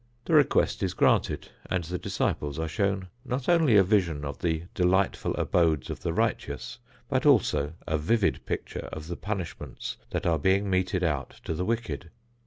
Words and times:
The 0.25 0.33
request 0.33 0.81
is 0.81 0.95
granted 0.95 1.49
and 1.69 1.83
the 1.83 1.99
disciples 1.99 2.57
are 2.57 2.67
shown 2.67 3.09
not 3.23 3.47
only 3.47 3.77
a 3.77 3.83
vision 3.83 4.25
of 4.25 4.39
the 4.39 4.63
delightful 4.73 5.35
abodes 5.35 5.91
of 5.91 5.99
the 5.99 6.11
righteous, 6.11 6.79
but 7.07 7.23
also 7.23 7.75
a 7.85 7.99
vivid 7.99 8.43
picture 8.47 8.89
of 8.91 9.05
the 9.05 9.15
punishments 9.15 9.97
that 10.09 10.25
are 10.25 10.39
being 10.39 10.71
meted 10.71 11.03
out 11.03 11.39
to 11.43 11.53
the 11.53 11.65
wicked. 11.65 12.09